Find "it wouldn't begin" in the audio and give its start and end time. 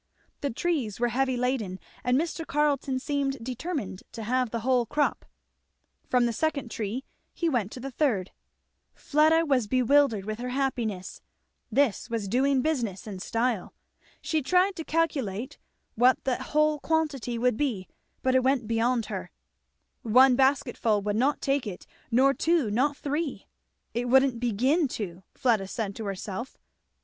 23.93-24.87